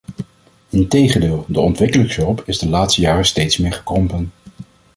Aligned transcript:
Integendeel, 0.69 1.45
de 1.47 1.59
ontwikkelingshulp 1.59 2.43
is 2.45 2.59
de 2.59 2.69
laatste 2.69 3.01
jaren 3.01 3.25
steeds 3.25 3.57
meer 3.57 3.73
gekrompen. 3.73 4.31